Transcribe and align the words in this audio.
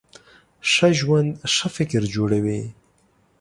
ښه 0.71 0.89
ژوند 0.99 1.29
ښه 1.53 1.67
فکر 1.77 2.01
جوړوي. 2.15 2.61